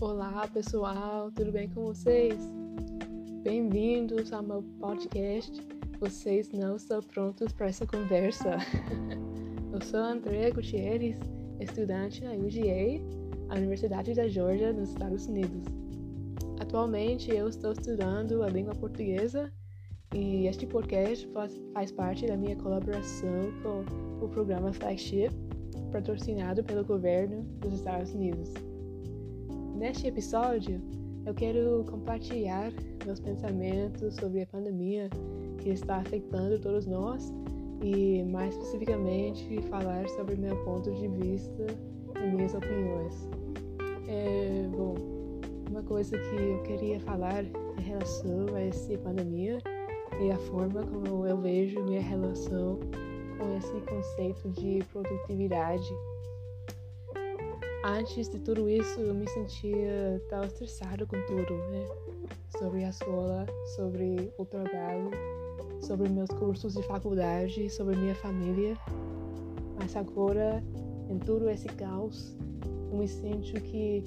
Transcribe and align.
Olá 0.00 0.46
pessoal, 0.46 1.28
tudo 1.32 1.50
bem 1.50 1.68
com 1.70 1.86
vocês? 1.86 2.38
Bem-vindos 3.42 4.32
ao 4.32 4.44
meu 4.44 4.62
podcast. 4.78 5.60
Vocês 5.98 6.52
não 6.52 6.76
estão 6.76 7.02
prontos 7.02 7.52
para 7.52 7.66
essa 7.66 7.84
conversa? 7.84 8.58
Eu 9.74 9.82
sou 9.82 9.98
Andrea 9.98 10.52
Gutierrez, 10.54 11.18
estudante 11.58 12.22
na 12.22 12.30
UGA, 12.30 13.02
a 13.48 13.56
Universidade 13.56 14.14
da 14.14 14.28
Georgia, 14.28 14.72
nos 14.72 14.90
Estados 14.90 15.26
Unidos. 15.26 15.64
Atualmente 16.60 17.34
eu 17.34 17.48
estou 17.48 17.72
estudando 17.72 18.44
a 18.44 18.48
língua 18.48 18.76
portuguesa 18.76 19.52
e 20.14 20.46
este 20.46 20.64
podcast 20.64 21.26
faz, 21.32 21.60
faz 21.74 21.90
parte 21.90 22.24
da 22.24 22.36
minha 22.36 22.54
colaboração 22.54 23.50
com 23.64 24.24
o 24.24 24.28
programa 24.28 24.72
Flagship, 24.72 25.30
patrocinado 25.90 26.62
pelo 26.62 26.84
governo 26.84 27.42
dos 27.60 27.74
Estados 27.74 28.12
Unidos. 28.12 28.67
Neste 29.78 30.08
episódio, 30.08 30.82
eu 31.24 31.32
quero 31.32 31.84
compartilhar 31.88 32.72
meus 33.06 33.20
pensamentos 33.20 34.16
sobre 34.16 34.42
a 34.42 34.46
pandemia 34.48 35.08
que 35.62 35.68
está 35.68 35.98
afetando 35.98 36.58
todos 36.58 36.84
nós 36.84 37.32
e, 37.80 38.24
mais 38.24 38.56
especificamente, 38.56 39.62
falar 39.70 40.08
sobre 40.08 40.34
meu 40.34 40.56
ponto 40.64 40.92
de 40.92 41.06
vista 41.06 41.66
e 42.20 42.28
minhas 42.28 42.54
opiniões. 42.54 43.28
É, 44.08 44.66
bom, 44.76 44.96
uma 45.70 45.84
coisa 45.84 46.18
que 46.18 46.34
eu 46.34 46.60
queria 46.64 46.98
falar 46.98 47.44
em 47.44 47.80
relação 47.80 48.52
a 48.56 48.60
essa 48.60 48.98
pandemia 48.98 49.58
e 50.20 50.32
a 50.32 50.38
forma 50.38 50.84
como 50.88 51.24
eu 51.24 51.36
vejo 51.36 51.84
minha 51.84 52.02
relação 52.02 52.80
com 53.38 53.56
esse 53.56 53.80
conceito 53.86 54.50
de 54.60 54.84
produtividade 54.90 55.88
antes 57.84 58.28
de 58.28 58.38
tudo 58.40 58.68
isso 58.68 59.00
eu 59.00 59.14
me 59.14 59.28
sentia 59.28 60.22
tão 60.28 60.44
estressado 60.44 61.06
com 61.06 61.16
tudo, 61.26 61.54
né? 61.70 61.86
Sobre 62.58 62.84
a 62.84 62.90
escola, 62.90 63.46
sobre 63.76 64.32
o 64.38 64.44
trabalho, 64.44 65.10
sobre 65.80 66.08
meus 66.08 66.30
cursos 66.30 66.74
de 66.74 66.82
faculdade, 66.82 67.70
sobre 67.70 67.96
minha 67.96 68.14
família. 68.16 68.76
Mas 69.78 69.94
agora, 69.96 70.62
em 71.08 71.18
todo 71.18 71.48
esse 71.48 71.68
caos, 71.68 72.36
eu 72.90 72.98
me 72.98 73.06
sinto 73.06 73.52
que 73.62 74.02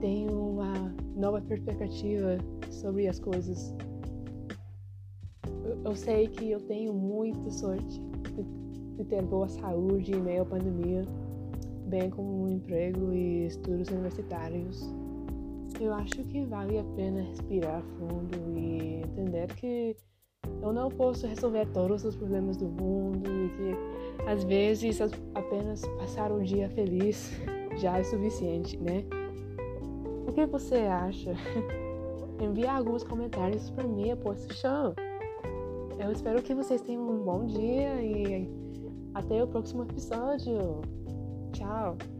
tenho 0.00 0.32
uma 0.32 0.94
nova 1.16 1.40
perspectiva 1.40 2.38
sobre 2.70 3.08
as 3.08 3.18
coisas. 3.18 3.74
Eu, 5.84 5.94
sei 5.94 6.28
que 6.28 6.50
eu 6.50 6.60
tenho 6.60 6.92
muita 6.92 7.50
sorte 7.50 8.00
de 8.96 9.04
ter 9.04 9.22
boa 9.22 9.48
saúde 9.48 10.12
em 10.12 10.20
meio 10.20 10.42
à 10.42 10.44
pandemia 10.44 11.02
bem 11.90 12.08
como 12.08 12.44
um 12.44 12.48
emprego 12.48 13.12
e 13.12 13.46
estudos 13.46 13.88
universitários. 13.88 14.88
Eu 15.80 15.92
acho 15.92 16.22
que 16.24 16.44
vale 16.44 16.78
a 16.78 16.84
pena 16.94 17.20
respirar 17.22 17.82
fundo 17.98 18.56
e 18.56 19.02
entender 19.02 19.52
que 19.54 19.96
eu 20.62 20.72
não 20.72 20.88
posso 20.88 21.26
resolver 21.26 21.66
todos 21.72 22.04
os 22.04 22.14
problemas 22.14 22.56
do 22.56 22.66
mundo 22.66 23.28
e 23.28 23.48
que 23.56 24.24
às 24.26 24.44
vezes 24.44 25.00
apenas 25.34 25.82
passar 25.98 26.30
um 26.30 26.42
dia 26.42 26.70
feliz 26.70 27.32
já 27.76 27.98
é 27.98 28.04
suficiente, 28.04 28.76
né? 28.78 29.04
O 30.28 30.32
que 30.32 30.46
você 30.46 30.76
acha? 30.76 31.32
Envie 32.40 32.66
alguns 32.66 33.02
comentários 33.02 33.68
para 33.70 33.86
mim 33.86 34.12
após 34.12 34.46
o 34.46 34.54
show. 34.54 34.94
Eu 35.98 36.12
espero 36.12 36.42
que 36.42 36.54
vocês 36.54 36.80
tenham 36.80 37.06
um 37.06 37.22
bom 37.22 37.46
dia 37.46 38.00
e 38.02 38.48
até 39.12 39.42
o 39.42 39.48
próximo 39.48 39.82
episódio. 39.82 40.80
Ciao. 41.52 42.19